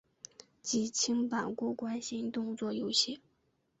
[0.63, 3.21] 即清版过关型动作游戏。